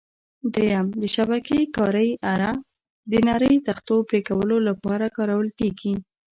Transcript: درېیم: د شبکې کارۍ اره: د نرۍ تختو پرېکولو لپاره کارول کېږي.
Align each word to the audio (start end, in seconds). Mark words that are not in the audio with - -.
درېیم: 0.53 0.87
د 1.01 1.03
شبکې 1.15 1.59
کارۍ 1.75 2.09
اره: 2.33 2.51
د 3.11 3.13
نرۍ 3.27 3.55
تختو 3.67 3.95
پرېکولو 4.09 4.57
لپاره 4.67 5.05
کارول 5.17 5.49
کېږي. 5.59 5.93